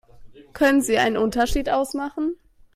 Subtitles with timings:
[0.53, 2.35] Können Sie einen Unterschied ausmachen?